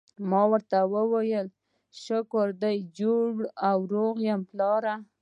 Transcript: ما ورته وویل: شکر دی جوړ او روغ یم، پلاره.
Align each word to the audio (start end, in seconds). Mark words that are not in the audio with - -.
ما 0.29 0.41
ورته 0.51 0.79
وویل: 0.93 1.47
شکر 2.03 2.47
دی 2.61 2.75
جوړ 2.97 3.29
او 3.69 3.77
روغ 3.93 4.15
یم، 4.27 4.41
پلاره. 4.49 4.95